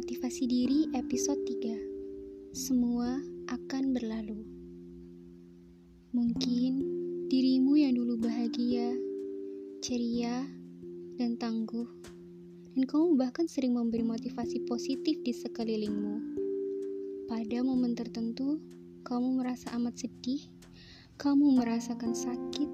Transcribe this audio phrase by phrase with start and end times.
[0.00, 3.20] Motivasi Diri episode 3 Semua
[3.52, 4.40] akan berlalu.
[6.16, 6.72] Mungkin
[7.28, 8.96] dirimu yang dulu bahagia,
[9.84, 10.48] ceria,
[11.20, 11.84] dan tangguh.
[12.72, 16.16] Dan kamu bahkan sering memberi motivasi positif di sekelilingmu.
[17.28, 18.56] Pada momen tertentu,
[19.04, 20.40] kamu merasa amat sedih
[21.20, 22.70] Kamu merasakan sakit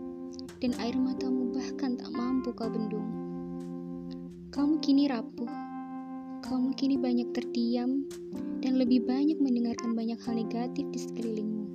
[0.62, 3.10] Dan air matamu bahkan tak mampu kau bendung.
[4.54, 5.65] Kamu kini rapuh
[6.44, 8.04] kamu kini banyak terdiam
[8.60, 11.66] dan lebih banyak mendengarkan banyak hal negatif di sekelilingmu.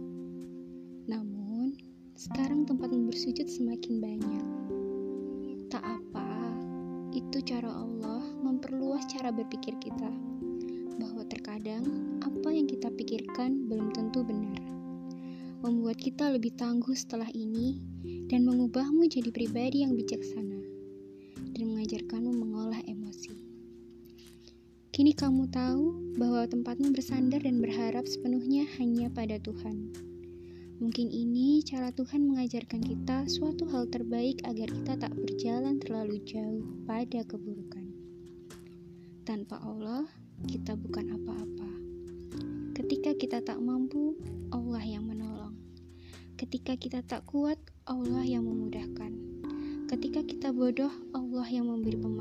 [1.10, 1.74] Namun,
[2.14, 4.46] sekarang tempatmu bersujud semakin banyak.
[5.74, 6.30] Tak apa,
[7.10, 10.10] itu cara Allah memperluas cara berpikir kita.
[11.02, 11.82] Bahwa terkadang
[12.22, 14.62] apa yang kita pikirkan belum tentu benar.
[15.66, 17.82] Membuat kita lebih tangguh setelah ini
[18.30, 20.62] dan mengubahmu jadi pribadi yang bijaksana
[21.54, 22.61] dan mengajarkanmu mengolah.
[25.02, 29.90] Kini kamu tahu bahwa tempatmu bersandar dan berharap sepenuhnya hanya pada Tuhan.
[30.78, 36.86] Mungkin ini cara Tuhan mengajarkan kita suatu hal terbaik agar kita tak berjalan terlalu jauh
[36.86, 37.82] pada keburukan.
[39.26, 40.06] Tanpa Allah,
[40.46, 41.70] kita bukan apa-apa.
[42.78, 44.14] Ketika kita tak mampu,
[44.54, 45.58] Allah yang menolong.
[46.38, 47.58] Ketika kita tak kuat,
[47.90, 49.18] Allah yang memudahkan.
[49.90, 52.21] Ketika kita bodoh, Allah yang memberi pemahaman.